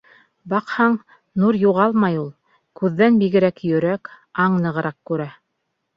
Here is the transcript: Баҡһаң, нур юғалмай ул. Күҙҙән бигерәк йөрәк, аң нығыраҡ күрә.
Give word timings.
Баҡһаң, 0.51 0.95
нур 1.43 1.59
юғалмай 1.65 2.17
ул. 2.21 2.27
Күҙҙән 2.81 3.21
бигерәк 3.25 3.63
йөрәк, 3.69 4.13
аң 4.47 4.57
нығыраҡ 4.65 4.99
күрә. 5.13 5.29